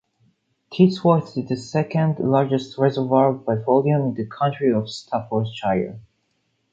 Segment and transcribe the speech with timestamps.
[0.73, 5.99] Tittesworth is the second largest reservoir by volume in the county of Staffordshire.